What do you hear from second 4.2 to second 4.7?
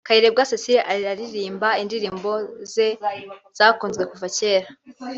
kera